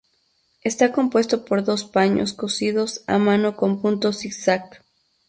[0.63, 4.81] Está compuesto por dos paños cosidos a mano con punto zigzag.